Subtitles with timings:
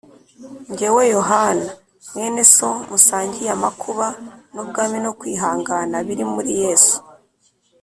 [0.77, 1.69] Jyewe Yohana,
[2.13, 4.07] mwene So musangiye amakuba
[4.53, 6.95] n’ubwami no kwihangana biri muri Yesu,